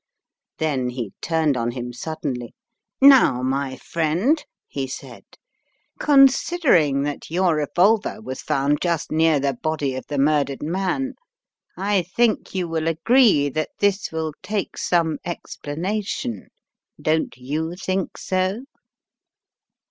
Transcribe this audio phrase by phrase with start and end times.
[0.57, 2.55] Then he turned on him suddenly.
[3.01, 5.23] "Now, my friend," he said,
[5.99, 11.13] "considering that your revolver was found just near the body of the murdered man
[11.77, 16.47] I think you will agree that this will take some explanation.
[16.99, 18.61] Don't you think so?"